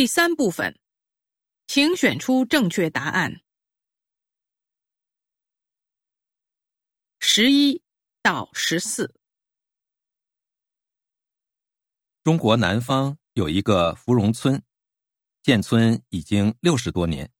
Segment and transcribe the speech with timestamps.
[0.00, 0.80] 第三部分，
[1.66, 3.42] 请选出正确答案。
[7.18, 7.82] 十一
[8.22, 9.14] 到十四。
[12.24, 14.62] 中国南方有一个芙蓉村，
[15.42, 17.30] 建村已经六十多年，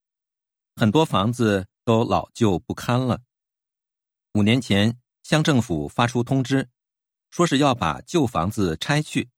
[0.77, 3.23] 很多房子都老旧不堪了。
[4.35, 6.69] 五年前，乡政府发出通知，
[7.31, 9.31] 说是要把旧房子拆去，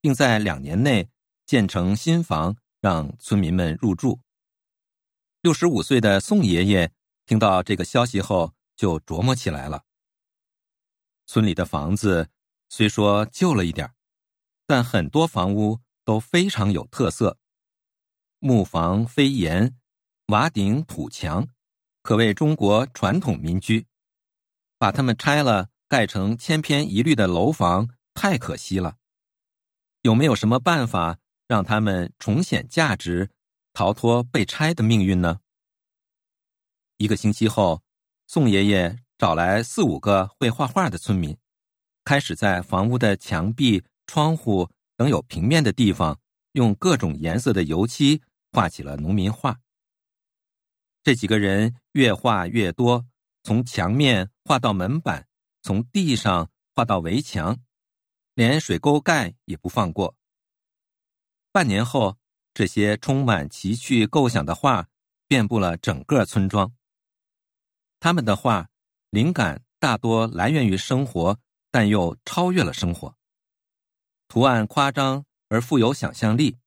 [0.00, 1.10] 并在两年内
[1.44, 4.20] 建成新房，让村民们入住。
[5.42, 6.92] 六十五岁的宋爷爷
[7.26, 9.84] 听到这个消息后，就琢磨起来了。
[11.26, 12.28] 村里的房子
[12.68, 13.94] 虽说旧了一点
[14.66, 17.38] 但很多房屋都非常有特色，
[18.38, 19.76] 木房飞檐，
[20.26, 21.48] 瓦顶土墙，
[22.02, 23.86] 可谓中国传统民居。
[24.78, 28.96] 把它们拆了，盖成千篇一律的楼房，太可惜了。
[30.02, 31.19] 有没有什么办法
[31.50, 33.28] 让他们重显价值，
[33.72, 35.40] 逃脱被拆的命运呢？
[36.96, 37.82] 一个星期后，
[38.28, 41.36] 宋爷爷找来四五个会画画的村民，
[42.04, 43.82] 开始在房屋的墙壁。
[44.06, 46.20] 窗户等有平面的地方，
[46.52, 49.58] 用各种颜色的油漆画起了农民画。
[51.02, 53.04] 这几个人越画越多，
[53.42, 55.26] 从墙面画到门板，
[55.62, 57.58] 从地上画到围墙，
[58.34, 60.16] 连水沟盖也不放过。
[61.52, 62.16] 半年后，
[62.54, 64.88] 这些充满奇趣构想的画
[65.26, 66.72] 遍布了整个村庄。
[67.98, 68.68] 他们的画
[69.10, 71.40] 灵感大多来源于生活，
[71.72, 73.16] 但又超越了生活。
[74.28, 76.58] 图案夸张而富有想象力，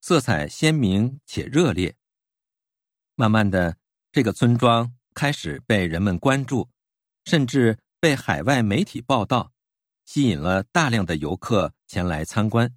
[0.00, 1.94] 色彩鲜明且热烈。
[3.16, 3.76] 慢慢的，
[4.10, 6.70] 这个村庄开始被人们关注，
[7.26, 9.52] 甚至被海外媒体报道，
[10.06, 12.74] 吸引了大量的游客前来参观。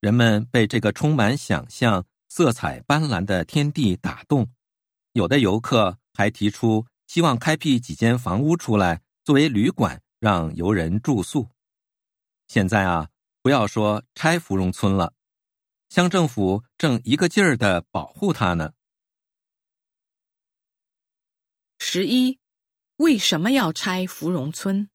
[0.00, 4.50] 人们被这个充满想象、色彩斑斓的天地打动，
[5.12, 11.48] 有的游客还提出希望开辟几间房屋出来作为旅馆，让游人住宿。
[12.48, 13.08] 现在啊。
[13.42, 15.14] 不要说拆芙蓉村了，
[15.88, 18.74] 乡政府正一个劲儿的保护它呢。
[21.78, 22.38] 十一，
[22.96, 24.90] 为什么要拆芙蓉村？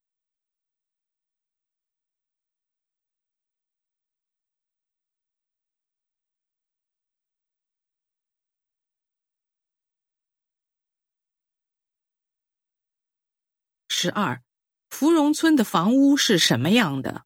[13.98, 14.44] 十二，
[14.90, 17.26] 芙蓉村的房屋是什么样的？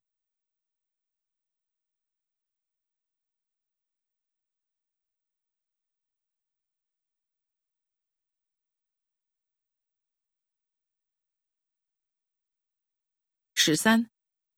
[13.55, 14.11] 十三，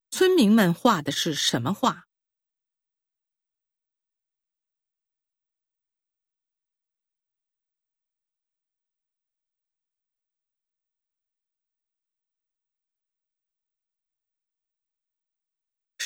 [0.09, 2.10] 村民们画的是什么画？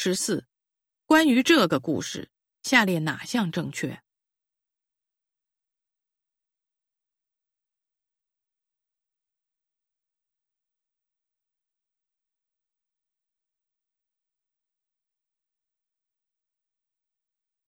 [0.05, 0.45] 十四，
[1.07, 2.29] 关于这个故事，
[2.61, 4.03] 下列哪项正确？